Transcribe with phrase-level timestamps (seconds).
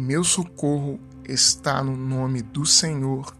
[0.00, 3.36] meu socorro está no nome do Senhor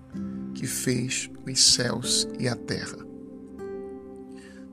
[0.55, 2.99] que fez os céus e a terra.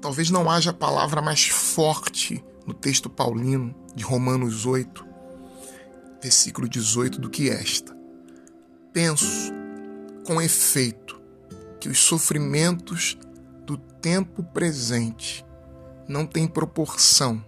[0.01, 5.05] Talvez não haja palavra mais forte no texto paulino de Romanos 8,
[6.21, 7.95] versículo 18, do que esta.
[8.91, 9.53] Penso,
[10.25, 11.21] com efeito,
[11.79, 13.17] que os sofrimentos
[13.65, 15.45] do tempo presente
[16.05, 17.43] não têm proporção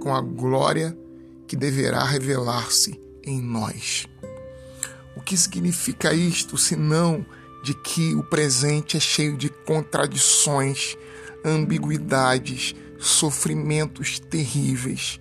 [0.00, 0.98] com a glória
[1.46, 4.06] que deverá revelar-se em nós.
[5.16, 7.24] O que significa isto, senão
[7.62, 10.96] de que o presente é cheio de contradições,
[11.44, 15.20] ambiguidades, sofrimentos terríveis.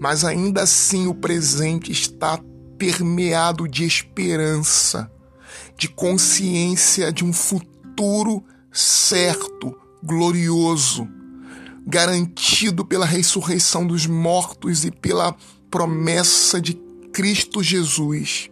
[0.00, 2.38] Mas ainda assim o presente está
[2.76, 5.10] permeado de esperança,
[5.78, 11.08] de consciência de um futuro certo, glorioso,
[11.86, 15.34] garantido pela ressurreição dos mortos e pela
[15.70, 16.74] promessa de
[17.14, 18.50] Cristo Jesus.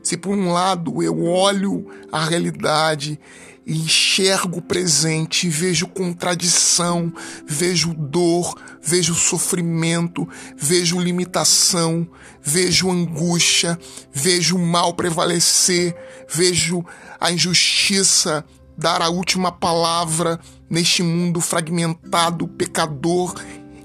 [0.00, 3.18] Se por um lado eu olho a realidade
[3.66, 7.12] e enxergo o presente, vejo contradição,
[7.44, 12.08] vejo dor, vejo sofrimento, vejo limitação,
[12.40, 13.76] vejo angústia,
[14.12, 15.94] vejo o mal prevalecer,
[16.32, 16.84] vejo
[17.20, 18.44] a injustiça
[18.78, 20.38] dar a última palavra
[20.70, 23.34] neste mundo fragmentado, pecador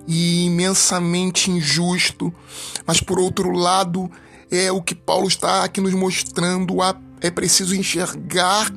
[0.08, 2.34] e imensamente injusto.
[2.86, 4.10] Mas por outro lado,
[4.52, 6.78] é o que Paulo está aqui nos mostrando.
[7.22, 8.72] É preciso enxergar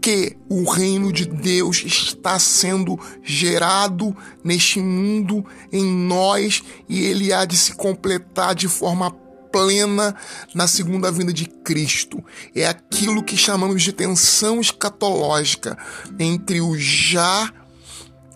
[0.00, 7.46] que o reino de Deus está sendo gerado neste mundo, em nós, e ele há
[7.46, 9.10] de se completar de forma
[9.50, 10.14] plena
[10.52, 12.22] na segunda vinda de Cristo.
[12.54, 15.78] É aquilo que chamamos de tensão escatológica
[16.18, 17.50] entre o já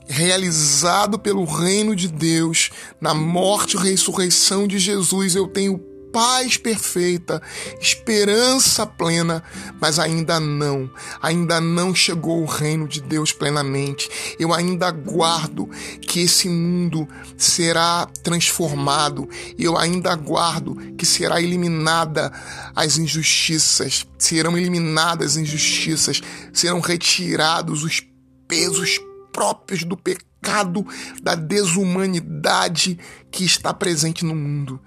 [0.09, 2.71] realizado pelo reino de Deus,
[3.01, 5.79] na morte e ressurreição de Jesus, eu tenho
[6.13, 7.41] paz perfeita,
[7.81, 9.43] esperança plena,
[9.81, 10.91] mas ainda não,
[11.21, 14.09] ainda não chegou o reino de Deus plenamente.
[14.39, 15.69] Eu ainda aguardo
[16.01, 17.07] que esse mundo
[17.37, 19.29] será transformado,
[19.59, 22.33] eu ainda aguardo que será eliminada
[22.75, 26.23] as injustiças, serão eliminadas as injustiças,
[26.53, 28.03] serão retirados os
[28.47, 28.99] pesos
[29.39, 30.85] próprios do pecado,
[31.23, 32.99] da desumanidade
[33.31, 34.81] que está presente no mundo.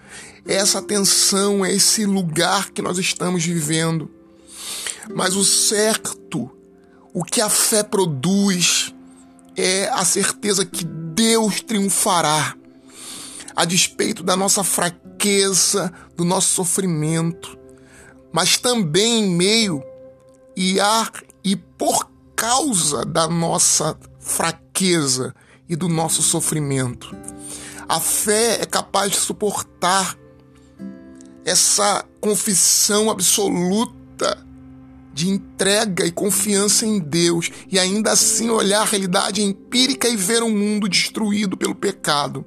[0.45, 4.11] Essa tensão, é esse lugar que nós estamos vivendo.
[5.15, 6.51] Mas o certo,
[7.13, 8.93] o que a fé produz,
[9.55, 12.53] é a certeza que Deus triunfará,
[13.55, 17.57] a despeito da nossa fraqueza, do nosso sofrimento,
[18.33, 19.81] mas também em meio
[20.57, 21.09] e a
[21.41, 25.35] e por causa da nossa fraqueza
[25.67, 27.13] e do nosso sofrimento.
[27.89, 30.17] A fé é capaz de suportar
[31.43, 34.45] essa confissão absoluta
[35.13, 40.41] de entrega e confiança em Deus e ainda assim olhar a realidade empírica e ver
[40.41, 42.45] um mundo destruído pelo pecado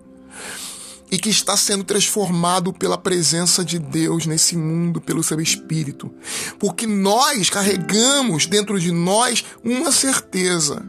[1.11, 6.11] e que está sendo transformado pela presença de Deus nesse mundo, pelo seu Espírito.
[6.59, 10.85] Porque nós carregamos dentro de nós uma certeza: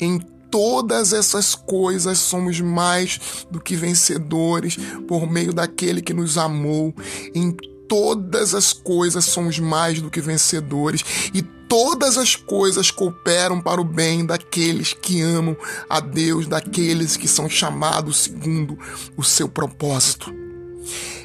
[0.00, 0.18] em
[0.50, 4.76] todas essas coisas somos mais do que vencedores
[5.06, 6.94] por meio daquele que nos amou.
[7.34, 7.54] Em
[7.88, 13.84] todas as coisas somos mais do que vencedores e todas as coisas cooperam para o
[13.84, 15.56] bem daqueles que amam
[15.88, 18.78] a Deus, daqueles que são chamados segundo
[19.16, 20.32] o seu propósito.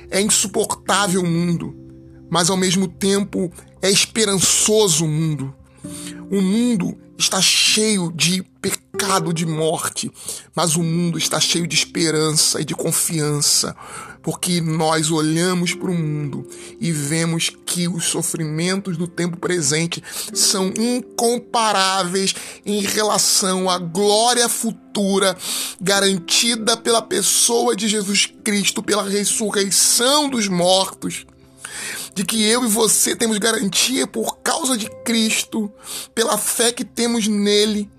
[0.09, 1.75] É insuportável o mundo,
[2.29, 3.51] mas ao mesmo tempo
[3.81, 5.53] é esperançoso o mundo.
[6.29, 10.11] O mundo está cheio de pecado, de morte,
[10.55, 13.75] mas o mundo está cheio de esperança e de confiança,
[14.21, 16.47] porque nós olhamos para o mundo
[16.79, 25.37] e vemos que os sofrimentos do tempo presente são incomparáveis em relação à glória futura
[25.79, 31.25] garantida pela pessoa de Jesus Cristo, pela ressurreição dos mortos
[32.13, 35.71] de que eu e você temos garantia por causa de Cristo,
[36.13, 37.89] pela fé que temos nele.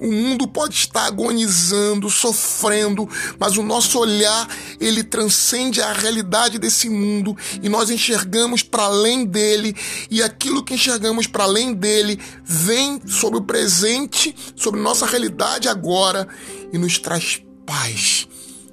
[0.00, 3.08] O mundo pode estar agonizando, sofrendo,
[3.38, 4.48] mas o nosso olhar,
[4.80, 9.76] ele transcende a realidade desse mundo e nós enxergamos para além dele,
[10.10, 16.26] e aquilo que enxergamos para além dele vem sobre o presente, sobre nossa realidade agora
[16.72, 18.26] e nos traz paz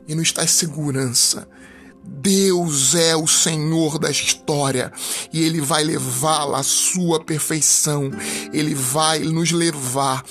[0.08, 1.48] e nos traz segurança
[2.08, 4.92] Deus é o Senhor da história
[5.32, 8.10] e Ele vai levá-la à sua perfeição.
[8.54, 10.24] Ele vai nos levar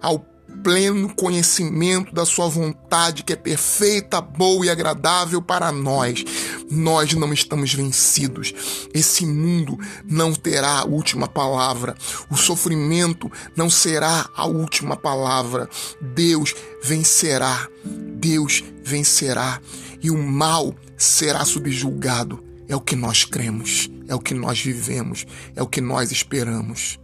[0.00, 0.18] ao
[0.62, 6.24] pleno conhecimento da Sua vontade, que é perfeita, boa e agradável para nós.
[6.70, 8.54] Nós não estamos vencidos.
[8.94, 11.94] Esse mundo não terá a última palavra.
[12.30, 15.68] O sofrimento não será a última palavra.
[16.00, 17.68] Deus vencerá.
[17.84, 19.60] Deus vencerá.
[20.02, 22.42] E o mal será subjulgado.
[22.68, 26.98] É o que nós cremos, é o que nós vivemos, é o que nós esperamos.